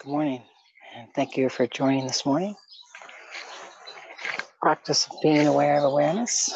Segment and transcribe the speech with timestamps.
[0.00, 0.42] Good morning,
[0.94, 2.54] and thank you for joining this morning.
[4.60, 6.54] Practice of being aware of awareness.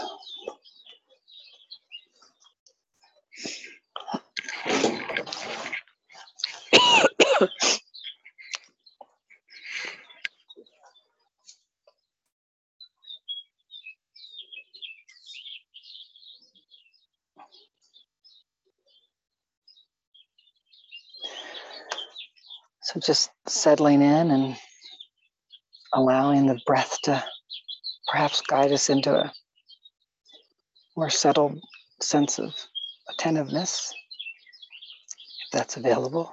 [23.01, 24.57] Just settling in and
[25.93, 27.23] allowing the breath to
[28.09, 29.33] perhaps guide us into a
[30.97, 31.59] more settled
[32.01, 32.55] sense of
[33.09, 33.93] attentiveness,
[35.47, 36.33] if that's available.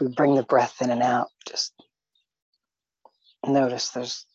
[0.00, 1.72] We bring the breath in and out, just
[3.46, 4.26] notice there's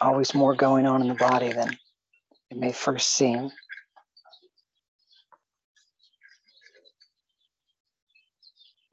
[0.00, 1.76] always more going on in the body than
[2.50, 3.50] it may first seem.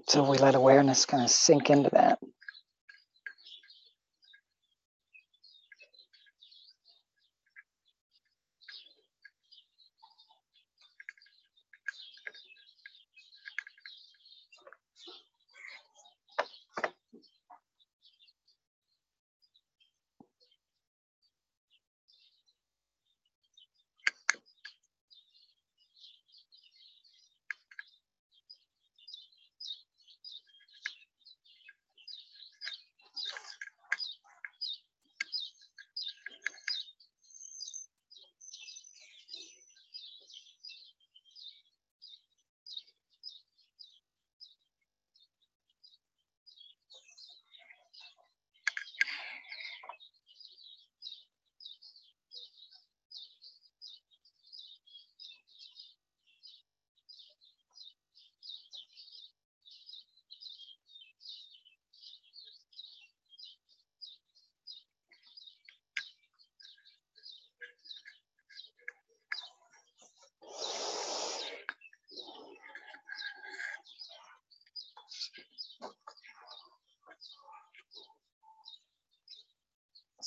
[0.08, 2.20] So we let awareness kind of sink into that.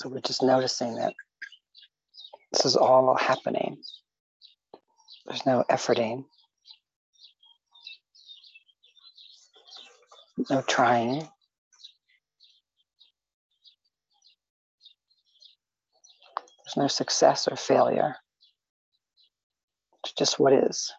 [0.01, 1.15] So we're just noticing that
[2.53, 3.77] this is all happening.
[5.27, 6.25] There's no efforting,
[10.51, 11.29] no trying.
[16.65, 18.15] There's no success or failure.
[20.05, 20.93] It's just what is.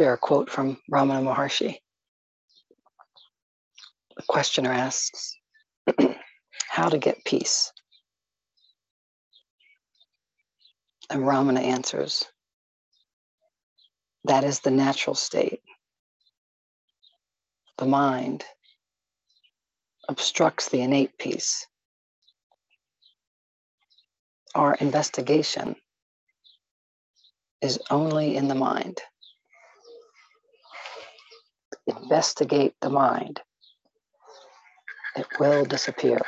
[0.00, 1.76] Share a quote from Ramana Maharshi.
[4.16, 5.36] The questioner asks,
[6.70, 7.70] How to get peace?
[11.10, 12.24] And Ramana answers,
[14.24, 15.60] That is the natural state.
[17.76, 18.42] The mind
[20.08, 21.66] obstructs the innate peace.
[24.54, 25.76] Our investigation
[27.60, 29.02] is only in the mind
[31.86, 33.40] investigate the mind,
[35.16, 36.20] it will disappear.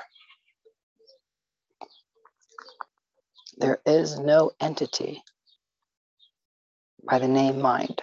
[3.58, 5.22] There is no entity
[7.04, 8.02] by the name mind.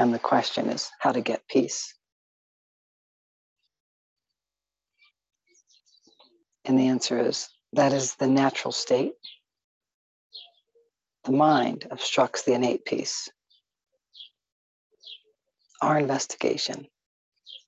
[0.00, 1.94] Again, the question is how to get peace.
[6.64, 9.12] And the answer is that is the natural state.
[11.24, 13.28] The mind obstructs the innate peace.
[15.82, 16.86] Our investigation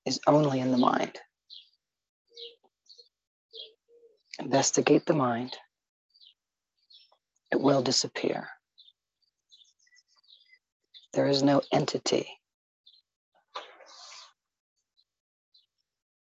[0.03, 1.19] is only in the mind.
[4.39, 5.55] Investigate the mind,
[7.51, 8.49] it will disappear.
[11.13, 12.27] There is no entity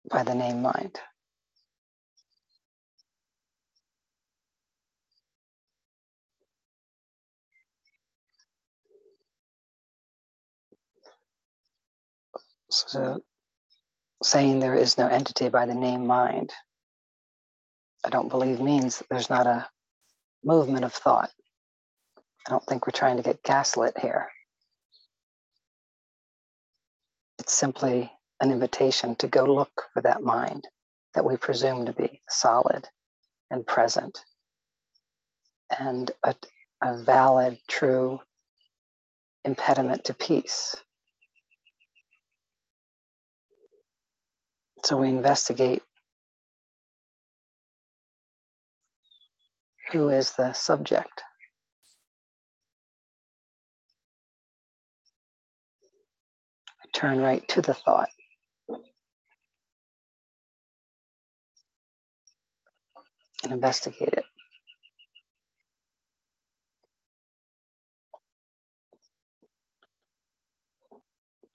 [0.09, 0.99] by the name mind.
[12.69, 13.21] So,
[14.23, 16.51] saying there is no entity by the name mind,
[18.05, 19.69] I don't believe means there's not a
[20.43, 21.29] movement of thought.
[22.47, 24.29] I don't think we're trying to get gaslit here.
[27.41, 30.67] It's simply an invitation to go look for that mind
[31.15, 32.87] that we presume to be solid
[33.49, 34.23] and present
[35.79, 36.35] and a,
[36.83, 38.19] a valid, true
[39.43, 40.75] impediment to peace.
[44.83, 45.81] So we investigate
[49.91, 51.23] who is the subject.
[56.93, 58.09] Turn right to the thought.
[63.43, 64.25] And investigate it.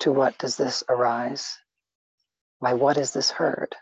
[0.00, 1.58] To what does this arise?
[2.60, 3.74] By what is this heard?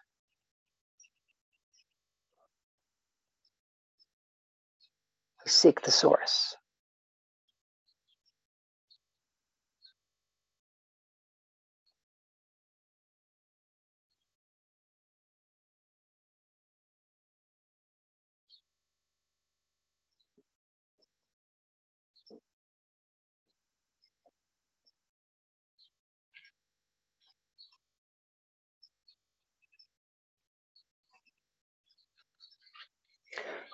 [5.45, 6.57] We seek the source.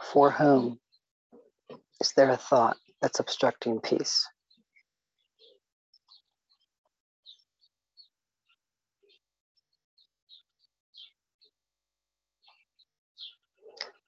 [0.03, 0.81] For whom
[2.01, 4.27] is there a thought that's obstructing peace?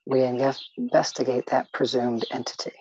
[0.07, 2.73] We investigate that presumed entity.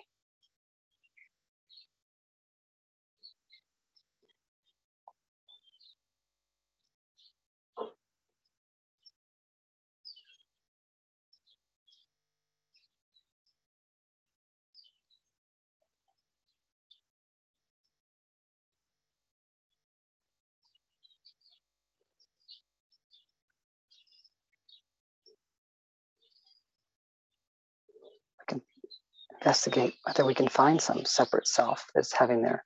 [29.52, 32.64] Investigate whether we can find some separate self that's having their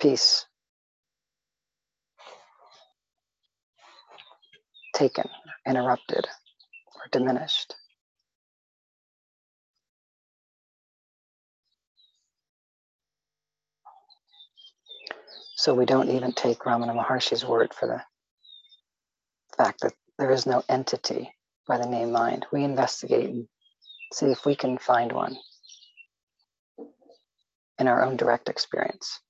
[0.00, 0.46] peace
[4.94, 5.28] taken,
[5.66, 6.26] interrupted,
[6.94, 7.74] or diminished.
[15.56, 18.02] So we don't even take Ramana Maharshi's word for the
[19.62, 21.30] fact that there is no entity
[21.68, 22.46] by the name mind.
[22.50, 23.46] We investigate and
[24.12, 25.36] see if we can find one
[27.78, 29.20] in our own direct experience.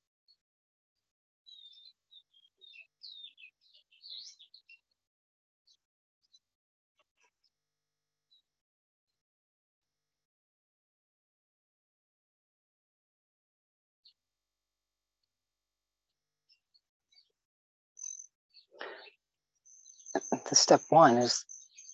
[20.48, 21.44] The step one is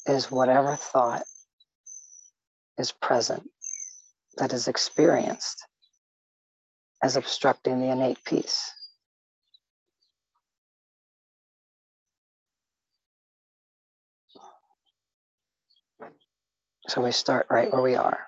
[0.07, 1.23] is whatever thought
[2.83, 3.49] is present,
[4.37, 5.65] that is experienced
[7.03, 8.71] as obstructing the innate peace.
[16.89, 18.19] So we start right where we are,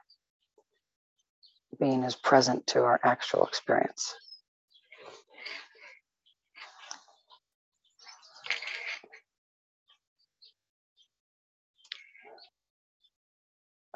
[1.80, 4.14] being as present to our actual experience.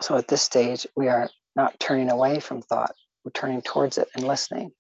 [0.00, 4.09] So at this stage, we are not turning away from thought, we're turning towards it
[4.14, 4.71] and listening.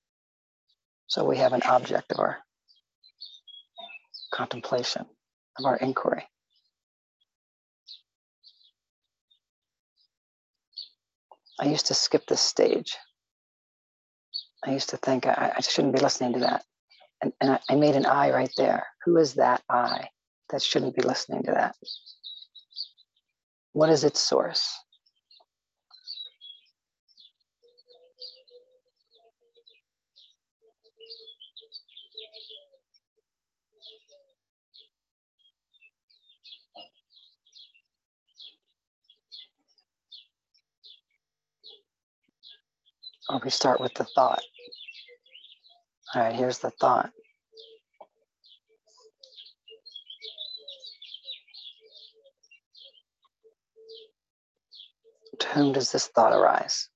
[1.08, 2.38] So we have an object of our
[4.32, 5.06] contemplation,
[5.58, 6.24] of our inquiry.
[11.60, 12.96] I used to skip this stage.
[14.64, 16.64] I used to think I, I shouldn't be listening to that.
[17.20, 18.86] And, and I, I made an I right there.
[19.04, 20.08] Who is that I
[20.50, 21.74] that shouldn't be listening to that?
[23.72, 24.72] What is its source?
[43.30, 44.42] Or we start with the thought.
[46.14, 47.10] All right, here's the thought.
[55.40, 56.88] To whom does this thought arise?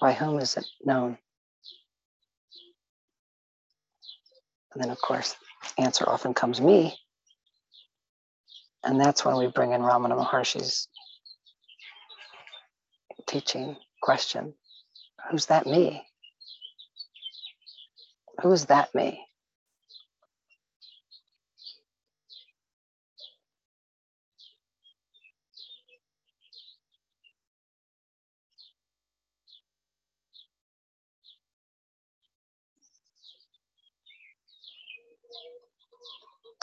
[0.00, 1.18] By whom is it known?
[4.74, 5.36] And then, of course,
[5.78, 6.96] answer often comes me.
[8.84, 10.88] And that's when we bring in Ramana Maharshi's
[13.26, 14.54] teaching question
[15.30, 16.02] Who's that me?
[18.42, 19.24] Who is that me?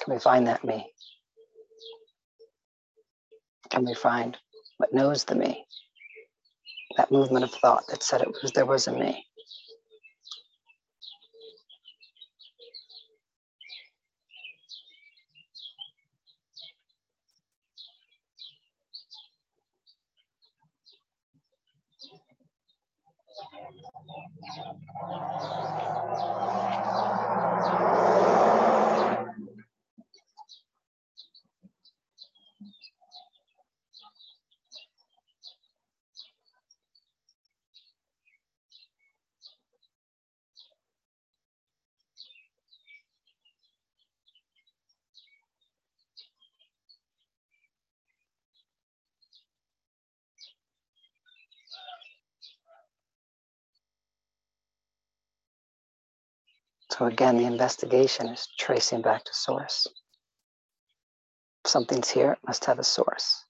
[0.04, 0.92] Can we find that me?
[3.70, 4.38] Can we find
[4.78, 5.66] what knows the me?
[6.98, 9.26] That movement of thought that said it was there was a me.
[56.98, 59.86] So again, the investigation is tracing back to source.
[61.64, 63.44] If something's here, it must have a source.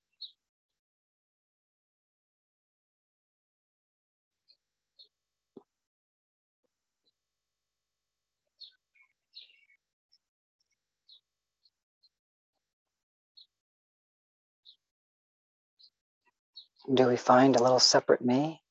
[16.93, 18.61] Do we find a little separate me?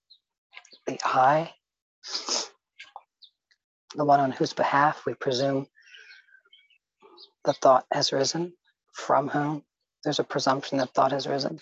[0.86, 1.54] The I?
[3.96, 5.66] The one on whose behalf we presume
[7.44, 8.52] the thought has risen,
[8.92, 9.62] from whom
[10.04, 11.58] there's a presumption that thought has risen.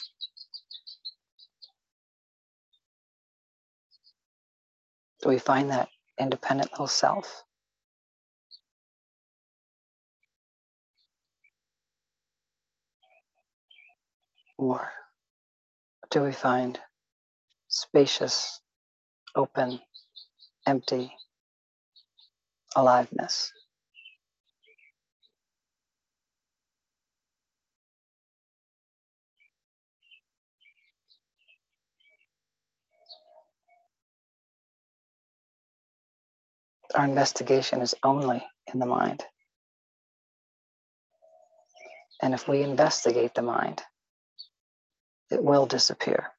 [5.22, 7.44] Do we find that independent little self?
[14.58, 14.90] Or
[16.10, 16.78] do we find
[17.68, 18.60] spacious,
[19.34, 19.80] open,
[20.66, 21.12] empty,
[22.76, 23.52] aliveness.
[36.94, 39.24] Our investigation is only in the mind.
[42.22, 43.82] And if we investigate the mind,
[45.30, 46.32] it will disappear.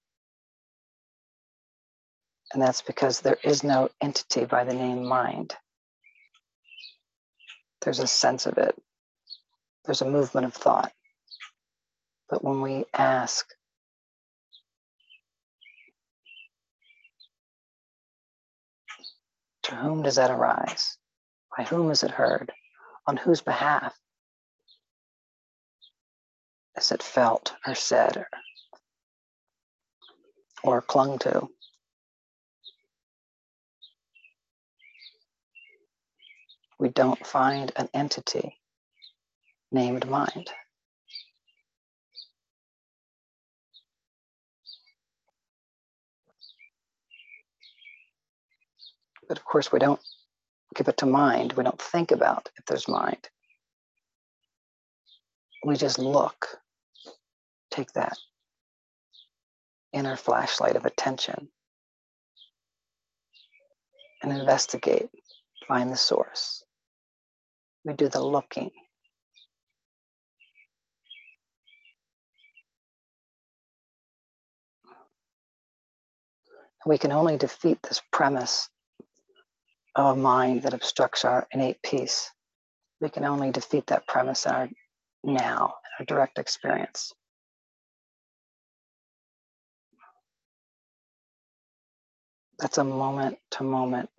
[2.53, 5.55] And that's because there is no entity by the name mind.
[7.85, 8.75] There's a sense of it,
[9.85, 10.91] there's a movement of thought.
[12.29, 13.47] But when we ask,
[19.63, 20.97] to whom does that arise?
[21.57, 22.51] By whom is it heard?
[23.07, 23.95] On whose behalf
[26.77, 28.29] is it felt or said or,
[30.63, 31.49] or clung to?
[36.79, 38.59] We don't find an entity
[39.71, 40.49] named mind.
[49.27, 50.01] But of course, we don't
[50.75, 51.53] give it to mind.
[51.53, 53.29] We don't think about if there's mind.
[55.65, 56.47] We just look,
[57.71, 58.17] take that
[59.93, 61.49] inner flashlight of attention
[64.23, 65.09] and investigate,
[65.67, 66.64] find the source.
[67.85, 68.71] We do the looking.
[76.85, 78.69] We can only defeat this premise
[79.95, 82.31] of a mind that obstructs our innate peace.
[83.01, 84.69] We can only defeat that premise in our
[85.23, 87.13] now in a direct experience.
[92.59, 94.09] That's a moment to moment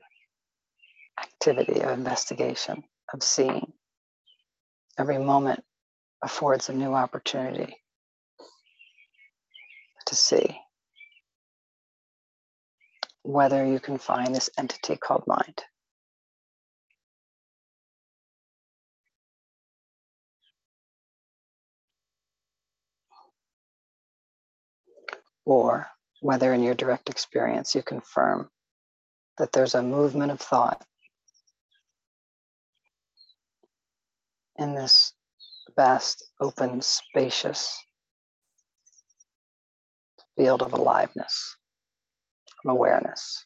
[1.21, 3.73] activity of investigation, of seeing.
[4.99, 5.63] Every moment
[6.23, 7.77] affords a new opportunity
[10.07, 10.59] to see
[13.23, 15.63] whether you can find this entity called mind.
[25.45, 25.87] Or
[26.21, 28.49] whether in your direct experience you confirm
[29.39, 30.85] that there's a movement of thought
[34.59, 35.13] in this
[35.77, 37.83] vast, open, spacious
[40.37, 41.57] field of aliveness,
[42.65, 43.46] of awareness.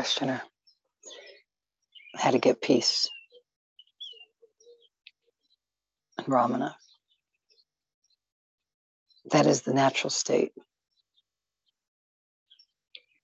[0.00, 0.40] questioner
[2.16, 3.06] how to get peace.
[6.16, 6.72] And Ramana.
[9.30, 10.52] That is the natural state.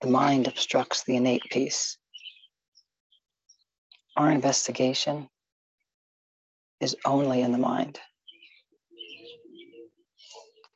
[0.03, 1.97] The mind obstructs the innate peace.
[4.15, 5.31] Our investigation
[6.83, 7.99] is only in the mind.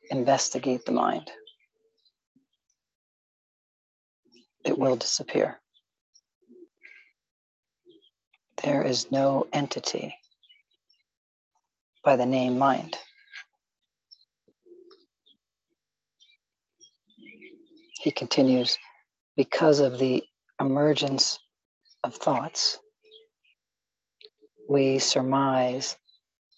[0.09, 1.29] Investigate the mind.
[4.65, 5.61] It will disappear.
[8.63, 10.15] There is no entity
[12.03, 12.97] by the name mind.
[18.01, 18.77] He continues,
[19.37, 20.23] because of the
[20.59, 21.39] emergence
[22.03, 22.79] of thoughts,
[24.69, 25.97] we surmise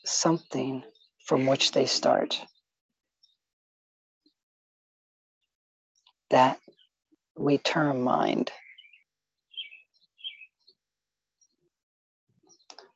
[0.05, 0.83] something
[1.25, 2.41] from which they start.
[6.31, 6.59] That
[7.37, 8.51] we term mind.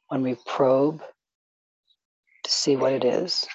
[0.10, 1.02] When we probe
[2.44, 3.46] to see what it is,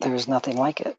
[0.00, 0.96] there is nothing like it.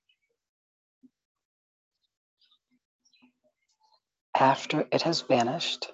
[4.36, 5.92] After it has vanished,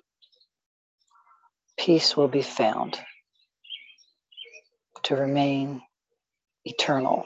[1.78, 3.00] peace will be found
[5.04, 5.82] to remain
[6.66, 7.26] eternal.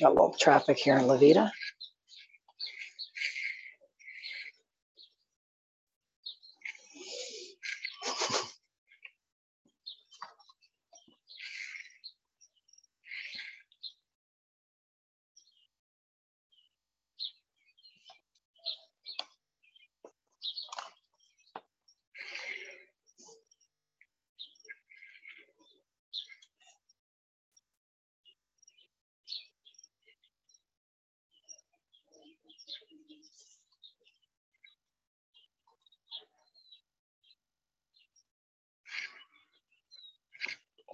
[0.00, 1.52] Got a little traffic here in La Veta.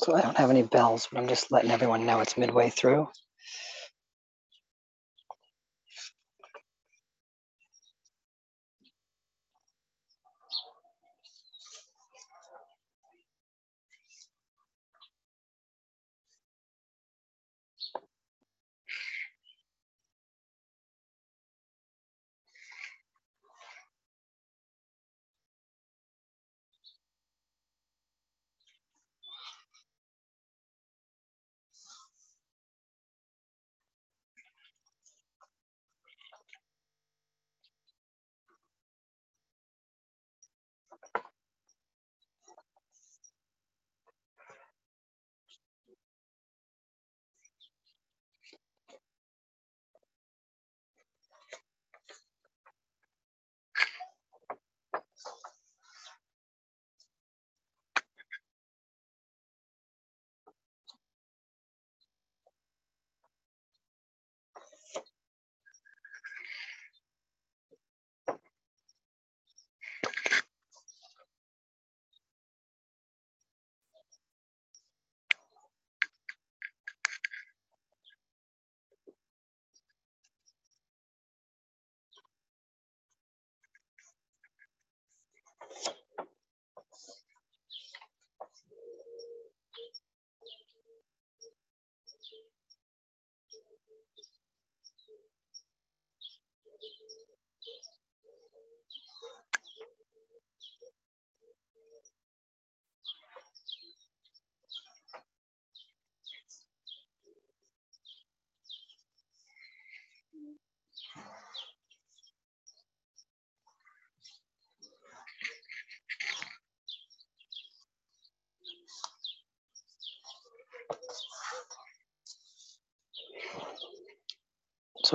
[0.01, 3.09] So I don't have any bells, but I'm just letting everyone know it's midway through.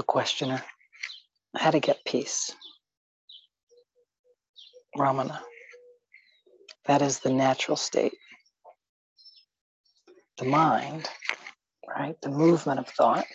[0.03, 0.63] Questioner,
[1.55, 2.51] how to get peace?
[4.97, 5.39] Ramana.
[6.85, 8.13] That is the natural state.
[10.37, 11.07] The mind,
[11.87, 13.25] right, the movement of thought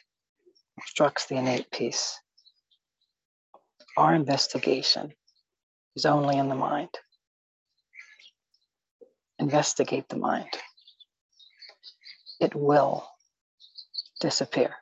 [0.79, 2.19] obstructs the innate peace.
[3.97, 5.13] Our investigation
[5.95, 6.91] is only in the mind.
[9.39, 10.49] Investigate the mind.
[12.41, 13.09] It will
[14.21, 14.75] disappear.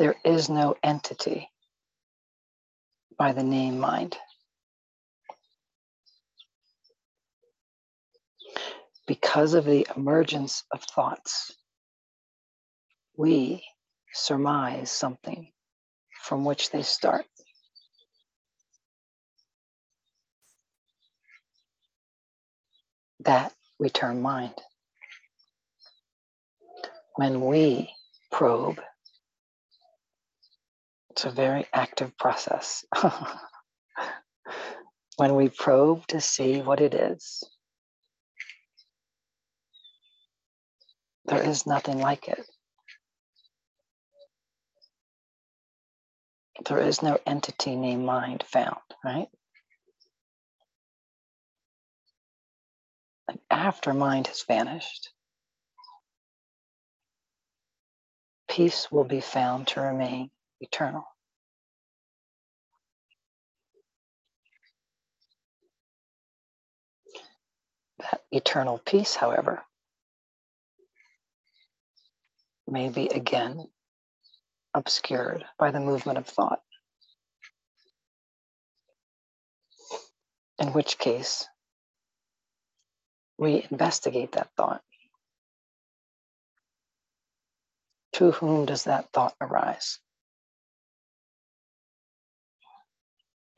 [0.00, 1.50] There is no entity
[3.18, 4.16] by the name mind.
[9.06, 11.54] Because of the emergence of thoughts,
[13.18, 13.62] we
[14.14, 15.52] surmise something
[16.22, 17.26] from which they start.
[23.26, 24.54] That we term mind.
[27.16, 27.92] When we
[28.32, 28.80] probe,
[31.10, 32.84] it's a very active process.
[35.16, 37.42] when we probe to see what it is,
[41.24, 42.44] there is nothing like it.
[46.66, 49.28] There is no entity named mind found, right?
[53.28, 55.10] And after mind has vanished,
[58.48, 61.04] peace will be found to remain eternal.
[67.98, 69.62] That eternal peace, however,
[72.66, 73.66] may be again
[74.72, 76.60] obscured by the movement of thought.
[80.58, 81.46] In which case,
[83.38, 84.82] we investigate that thought.
[88.14, 89.98] To whom does that thought arise?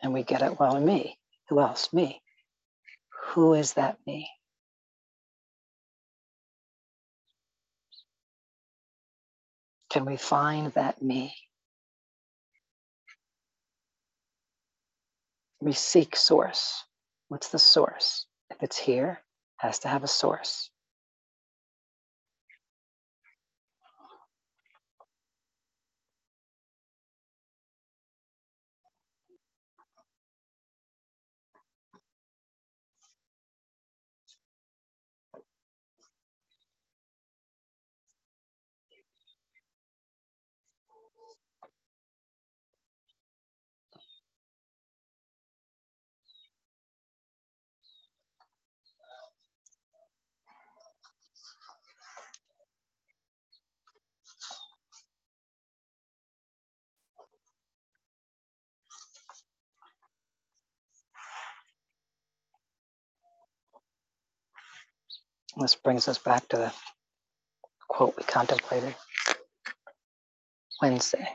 [0.02, 1.16] And we get it, well, in me.
[1.48, 1.92] Who else?
[1.92, 2.20] Me.
[3.28, 4.28] Who is that me?
[9.90, 11.34] Can we find that me?
[15.60, 16.84] We seek source.
[17.28, 18.26] What's the source?
[18.50, 19.22] If it's here,
[19.58, 20.71] has to have a source.
[65.56, 66.72] This brings us back to the
[67.88, 68.94] quote we contemplated
[70.80, 71.28] Wednesday.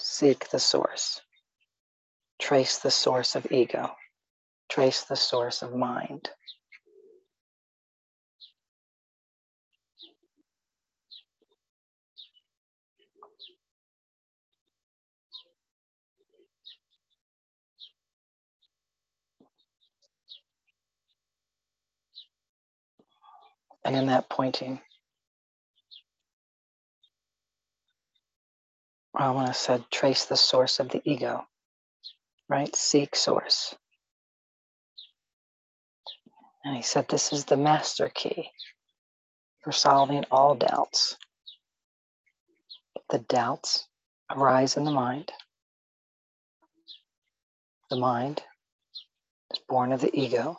[0.00, 1.20] Seek the source.
[2.40, 3.90] Trace the source of ego.
[4.68, 6.30] Trace the source of mind.
[23.88, 24.80] And in that pointing,
[29.16, 31.46] Ramana said, trace the source of the ego,
[32.50, 32.76] right?
[32.76, 33.74] Seek source.
[36.66, 38.50] And he said, this is the master key
[39.64, 41.16] for solving all doubts.
[43.08, 43.88] The doubts
[44.30, 45.32] arise in the mind.
[47.88, 48.42] The mind
[49.50, 50.58] is born of the ego.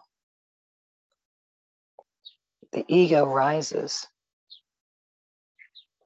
[2.72, 4.08] The ego rises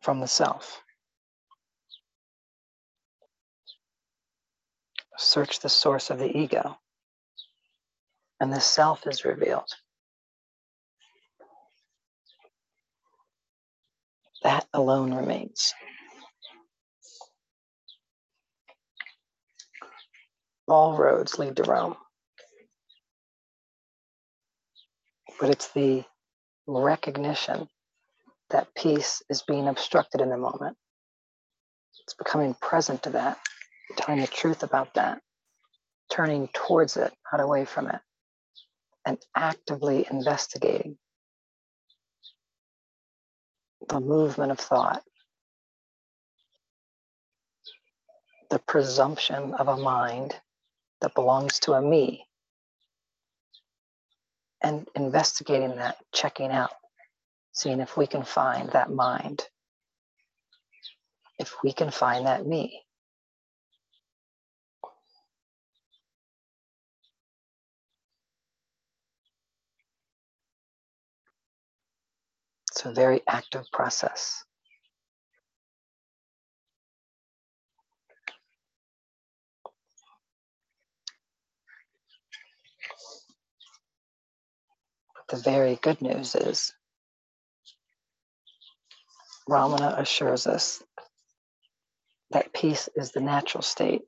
[0.01, 0.81] from the self.
[5.17, 6.77] Search the source of the ego,
[8.39, 9.69] and the self is revealed.
[14.43, 15.73] That alone remains.
[20.67, 21.95] All roads lead to Rome.
[25.39, 26.03] But it's the
[26.67, 27.67] recognition
[28.49, 30.77] that peace is being obstructed in the moment.
[32.05, 33.39] It's becoming present to that,
[33.97, 35.21] telling the truth about that,
[36.11, 37.99] turning towards it, not away from it,
[39.05, 40.97] and actively investigating
[43.89, 45.03] the movement of thought,
[48.49, 50.35] the presumption of a mind
[51.01, 52.25] that belongs to a me,
[54.63, 56.71] and investigating that, checking out,
[57.51, 59.43] seeing if we can find that mind,
[61.39, 62.81] if we can find that me.
[72.71, 74.43] It's a very active process.
[85.33, 86.71] The very good news is
[89.49, 90.83] Ramana assures us
[92.29, 94.03] that peace is the natural state,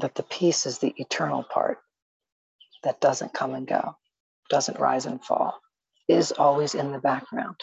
[0.00, 1.78] that the peace is the eternal part
[2.82, 3.94] that doesn't come and go,
[4.50, 5.60] doesn't rise and fall,
[6.08, 7.60] is always in the background.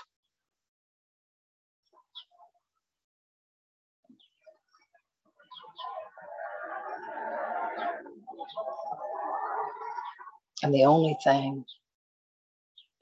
[10.63, 11.65] And the only thing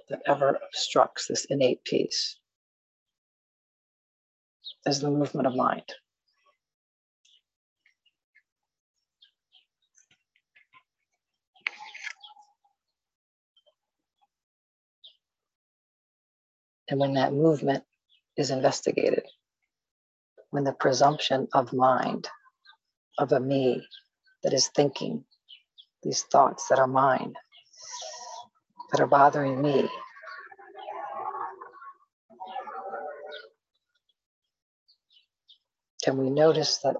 [0.10, 2.38] that ever obstructs this innate peace
[4.86, 5.84] is the movement of mind.
[16.89, 17.84] And when that movement
[18.36, 19.24] is investigated,
[20.49, 22.28] when the presumption of mind,
[23.20, 23.86] of a me
[24.43, 25.24] that is thinking
[26.01, 27.34] these thoughts that are mine,
[28.91, 29.89] that are bothering me.
[36.03, 36.95] Can we notice that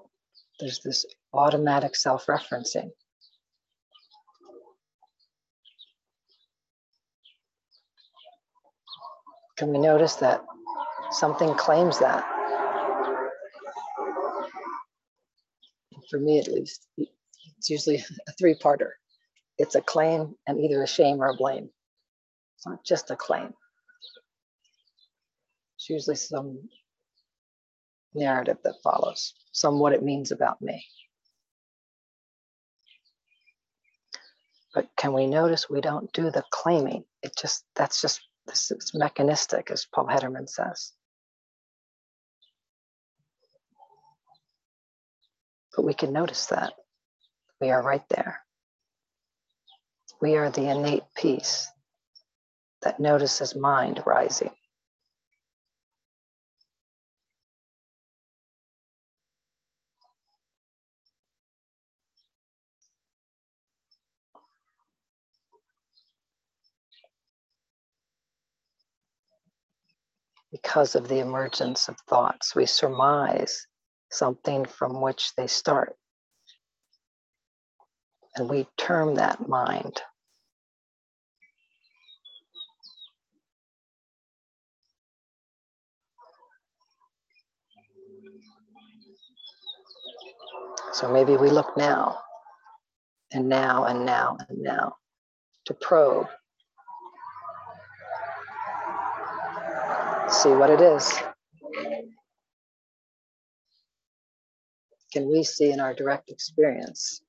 [0.60, 2.90] there's this automatic self referencing?
[9.58, 10.44] Can we notice that
[11.12, 12.26] something claims that?
[16.10, 18.92] For me, at least, it's usually a three parter
[19.60, 21.70] it's a claim and either a shame or a blame.
[22.60, 23.54] It's not just a claim.
[25.78, 26.68] It's usually some
[28.14, 30.86] narrative that follows, some what it means about me.
[34.76, 37.06] But can we notice we don't do the claiming?
[37.24, 40.92] It just that's just this is mechanistic, as Paul Hedderman says.
[45.74, 46.74] But we can notice that.
[47.62, 48.42] We are right there.
[50.20, 51.70] We are the innate peace
[52.84, 54.52] that notices mind rising.
[70.52, 73.68] Because of the emergence of thoughts, we surmise
[74.12, 75.96] something from which they start.
[78.36, 80.02] And we term that mind.
[90.92, 92.20] So maybe we look now
[93.32, 94.96] and now and now and now
[95.66, 96.28] to probe.
[100.30, 101.12] See what it is.
[105.14, 107.22] Can we see in our direct experience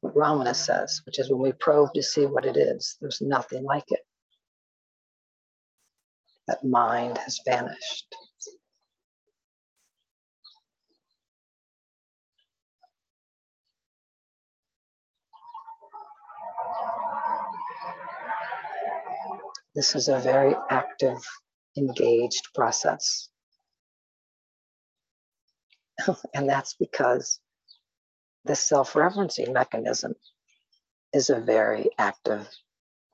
[0.00, 3.64] what Ramana says, which is when we probe to see what it is, there's nothing
[3.64, 4.00] like it.
[6.46, 8.14] That mind has vanished.
[19.76, 21.18] This is a very active,
[21.76, 23.28] engaged process.
[26.34, 27.40] and that's because
[28.46, 30.14] this self referencing mechanism
[31.12, 32.48] is a very active,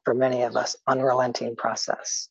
[0.04, 2.28] for many of us, unrelenting process.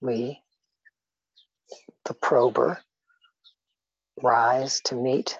[0.00, 0.40] We
[2.06, 2.80] the prober
[4.22, 5.38] rise to meet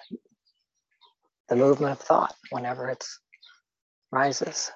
[1.49, 3.05] the movement of thought whenever it
[4.11, 4.71] rises.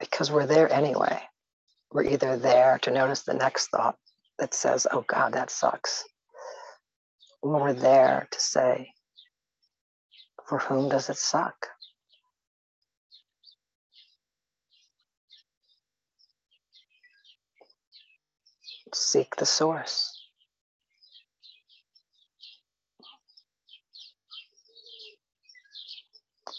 [0.00, 1.20] Because we're there anyway.
[1.90, 3.96] We're either there to notice the next thought
[4.38, 6.04] that says, oh God, that sucks.
[7.42, 8.92] Or we're there to say,
[10.48, 11.68] for whom does it suck?
[18.94, 20.14] Seek the source.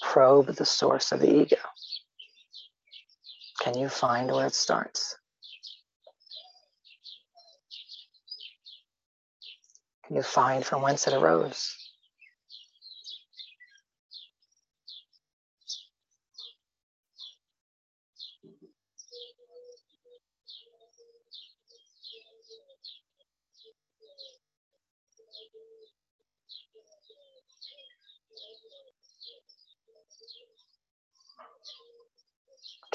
[0.01, 1.57] Probe the source of the ego.
[3.61, 5.15] Can you find where it starts?
[10.05, 11.78] Can you find from whence it arose?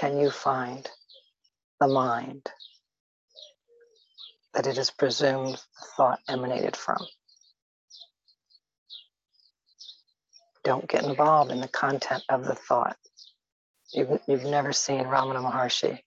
[0.05, 0.87] Can you find
[1.81, 2.51] the mind
[4.53, 6.99] that it is presumed the thought emanated from?
[10.63, 12.99] Don't get involved in the content of the thought.
[13.95, 16.01] You've, you've never seen Ramana Maharshi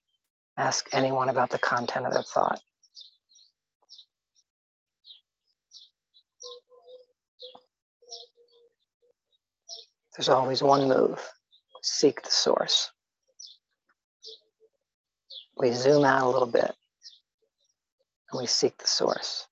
[0.56, 2.60] ask anyone about the content of their thought.
[10.16, 11.20] There's always one move
[11.82, 12.92] seek the source.
[15.58, 16.72] We zoom out a little bit
[18.30, 19.46] and we seek the source.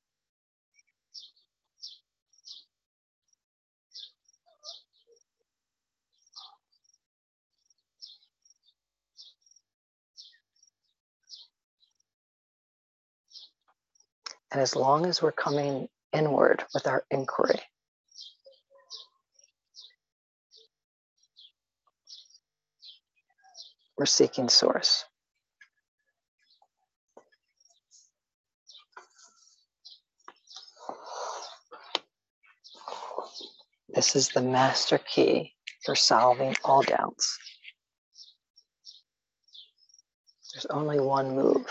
[14.53, 17.61] And as long as we're coming inward with our inquiry,
[23.99, 25.05] we're seeking source.
[33.97, 37.39] This is the master key for solving all doubts.
[40.53, 41.67] There's only one move.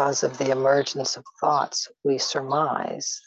[0.00, 3.20] Because of the emergence of thoughts, we surmise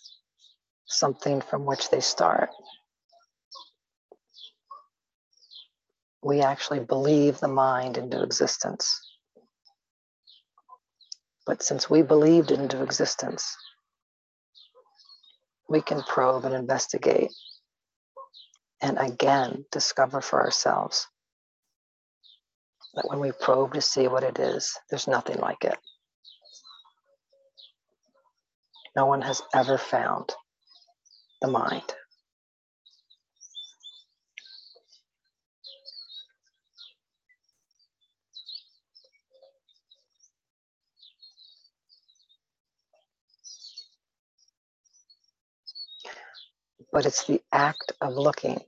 [0.87, 2.49] something from which they start.
[6.23, 8.99] We actually believe the mind into existence.
[11.45, 13.55] But since we believed into existence,
[15.69, 17.29] we can probe and investigate
[18.81, 21.05] and again discover for ourselves
[22.95, 25.77] that when we probe to see what it is, there's nothing like it.
[28.95, 30.31] No one has ever found
[31.41, 31.83] the mind.
[46.91, 48.61] But it's the act of looking.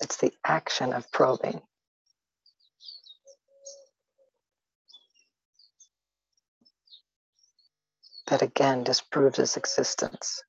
[0.00, 1.62] It's the action of probing
[8.36, 10.42] that again disproves its existence.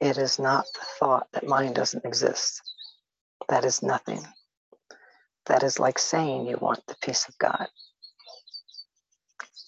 [0.00, 2.60] It is not the thought that mind doesn't exist.
[3.48, 4.26] That is nothing.
[5.46, 7.68] That is like saying you want the peace of God.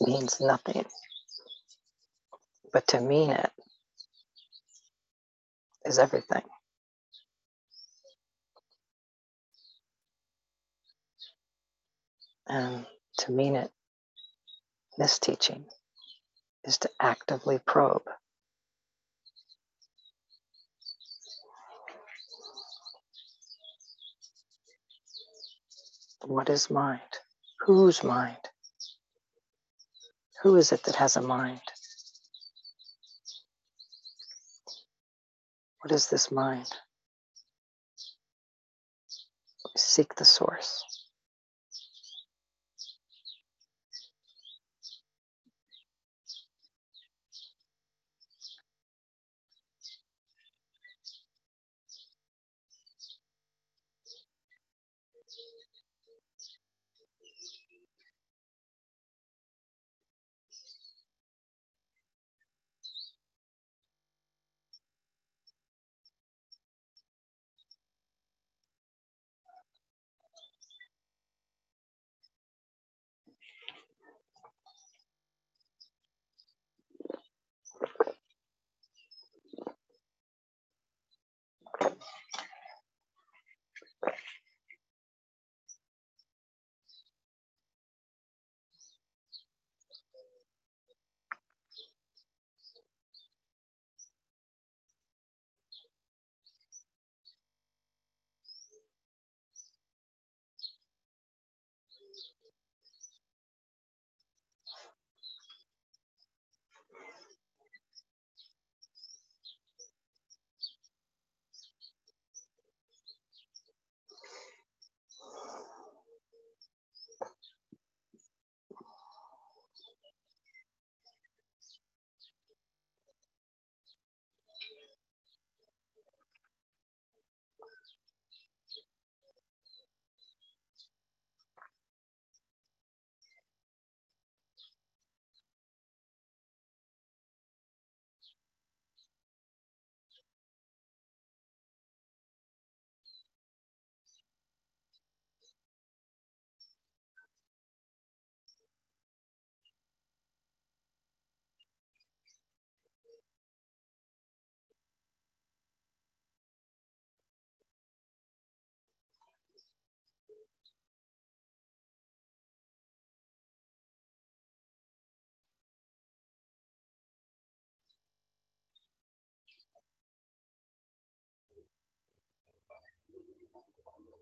[0.01, 0.85] It means nothing.
[2.73, 3.53] But to mean it
[5.87, 6.43] is everything.
[12.49, 12.85] And
[13.19, 13.71] to mean it
[14.99, 15.65] this teaching
[16.65, 18.03] is to actively probe.
[26.25, 27.01] What is mind?
[27.61, 28.37] Whose mind?
[30.43, 31.61] Who is it that has a mind?
[35.83, 36.69] What is this mind?
[39.77, 40.98] Seek the source.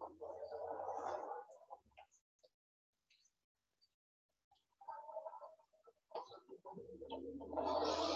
[0.00, 0.20] Thank
[8.10, 8.15] you.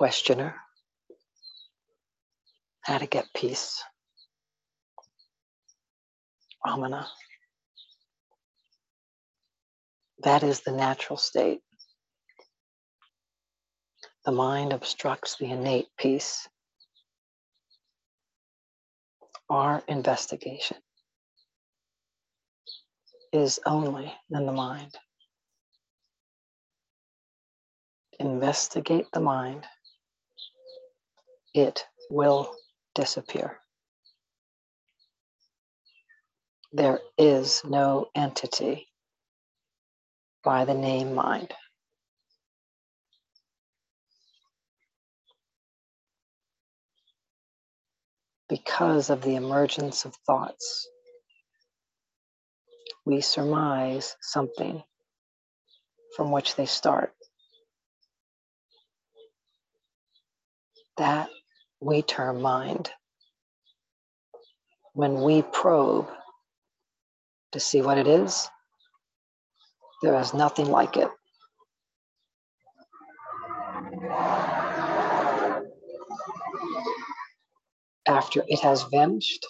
[0.00, 0.54] Questioner.
[2.80, 3.84] How to get peace.
[6.66, 7.04] Ramana.
[10.22, 11.60] That is the natural state.
[14.24, 16.48] The mind obstructs the innate peace.
[19.50, 20.78] Our investigation
[23.34, 24.94] is only in the mind.
[28.18, 29.66] Investigate the mind,
[31.54, 32.52] it will
[32.94, 33.58] disappear.
[36.72, 38.88] There is no entity
[40.44, 41.52] by the name mind.
[48.48, 50.88] Because of the emergence of thoughts,
[53.04, 54.82] we surmise something
[56.16, 57.12] from which they start.
[60.98, 61.30] That
[61.80, 62.90] we term mind.
[64.92, 66.08] When we probe
[67.52, 68.48] to see what it is,
[70.02, 71.08] there is nothing like it.
[78.06, 79.46] After it has vanished,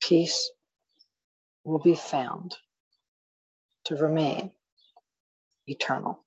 [0.00, 0.50] peace
[1.64, 2.56] will be found
[3.84, 4.52] to remain
[5.66, 6.25] eternal.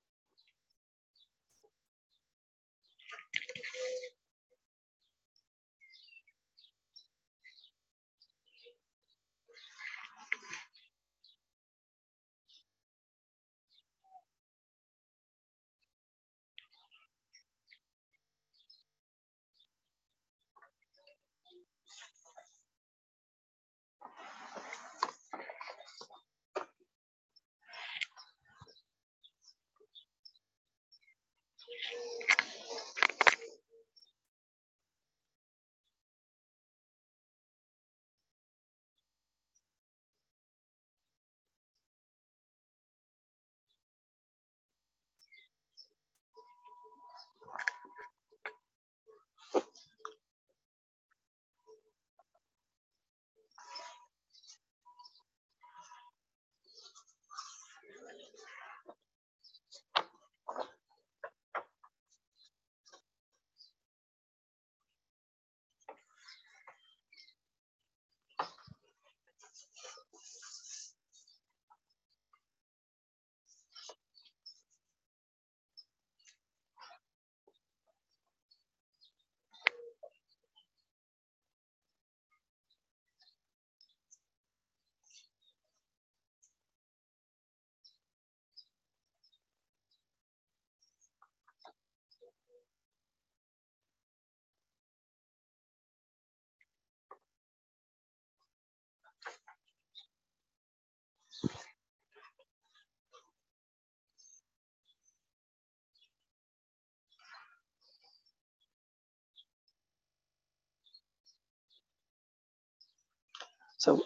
[113.90, 114.04] So,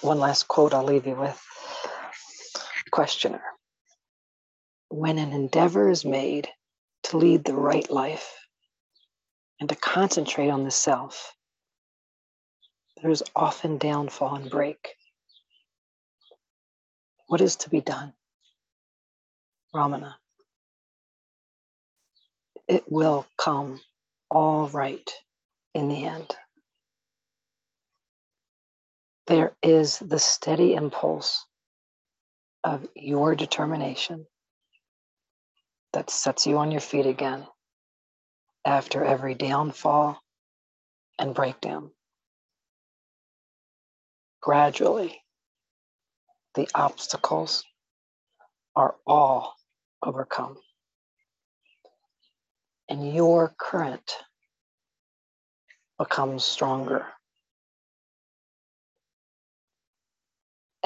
[0.00, 1.38] one last quote I'll leave you with.
[2.90, 3.42] Questioner
[4.88, 6.48] When an endeavor is made
[7.04, 8.34] to lead the right life
[9.60, 11.34] and to concentrate on the self,
[13.02, 14.94] there is often downfall and break.
[17.26, 18.14] What is to be done?
[19.74, 20.14] Ramana.
[22.66, 23.82] It will come
[24.30, 25.12] all right
[25.74, 26.34] in the end
[29.28, 31.44] there is the steady impulse
[32.64, 34.26] of your determination
[35.92, 37.46] that sets you on your feet again
[38.64, 40.18] after every downfall
[41.18, 41.90] and breakdown.
[44.40, 45.20] Gradually,
[46.54, 47.64] the obstacles
[48.74, 49.54] are all
[50.02, 50.56] overcome.
[52.88, 54.10] And your current
[55.98, 57.04] becomes stronger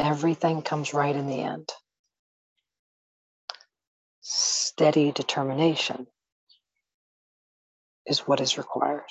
[0.02, 1.70] Everything comes right in the end.
[4.20, 6.08] Steady determination
[8.06, 9.04] is what is required.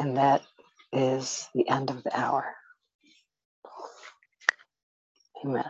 [0.00, 0.42] And that
[0.92, 2.56] is the end of the hour.
[5.44, 5.64] Amen.